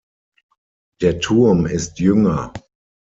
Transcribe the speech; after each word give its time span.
Der 1.01 1.19
Turm 1.19 1.67
ist 1.67 1.99
jünger. 1.99 2.51